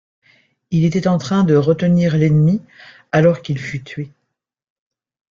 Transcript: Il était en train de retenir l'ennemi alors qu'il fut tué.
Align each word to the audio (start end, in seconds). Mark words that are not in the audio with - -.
Il 0.71 0.83
était 0.83 1.07
en 1.07 1.19
train 1.19 1.43
de 1.43 1.55
retenir 1.55 2.17
l'ennemi 2.17 2.59
alors 3.11 3.43
qu'il 3.43 3.59
fut 3.59 3.83
tué. 3.83 4.09